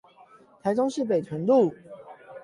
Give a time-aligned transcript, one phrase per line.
[0.63, 1.71] 台中市北屯路